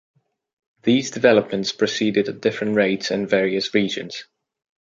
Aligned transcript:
These 0.81 1.11
developments 1.11 1.71
proceeded 1.73 2.27
at 2.27 2.41
different 2.41 2.75
rates 2.75 3.11
in 3.11 3.27
various 3.27 3.75
regions. 3.75 4.23